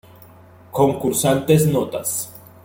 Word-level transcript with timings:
Concursantes 0.71 1.67
Notas 1.69 2.33